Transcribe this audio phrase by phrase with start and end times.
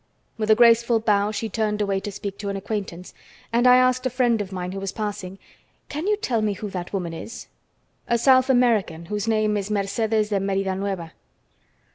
[0.35, 3.13] With a graceful bow she turned away to speak to an acquaintance,
[3.53, 5.37] and I asked a friend of mine who was passing:
[5.89, 7.45] "Can you tell me who that woman is?"
[8.07, 11.11] "A South American whose name is Mercedes de Meridanueva."